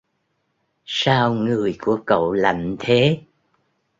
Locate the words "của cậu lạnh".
1.81-2.75